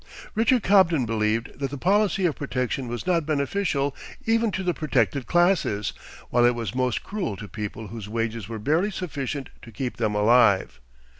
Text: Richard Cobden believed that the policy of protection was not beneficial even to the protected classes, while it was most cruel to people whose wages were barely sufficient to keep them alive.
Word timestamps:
Richard 0.33 0.63
Cobden 0.63 1.05
believed 1.05 1.59
that 1.59 1.69
the 1.69 1.77
policy 1.77 2.25
of 2.25 2.35
protection 2.35 2.87
was 2.87 3.05
not 3.05 3.23
beneficial 3.23 3.95
even 4.25 4.49
to 4.53 4.63
the 4.63 4.73
protected 4.73 5.27
classes, 5.27 5.93
while 6.31 6.43
it 6.43 6.55
was 6.55 6.73
most 6.73 7.03
cruel 7.03 7.37
to 7.37 7.47
people 7.47 7.89
whose 7.89 8.09
wages 8.09 8.49
were 8.49 8.57
barely 8.57 8.89
sufficient 8.89 9.49
to 9.61 9.71
keep 9.71 9.97
them 9.97 10.15
alive. 10.15 10.79